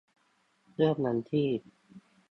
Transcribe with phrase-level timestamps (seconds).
[0.75, 1.47] เริ่มวันที่